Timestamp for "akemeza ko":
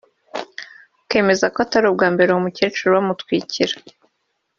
1.03-1.57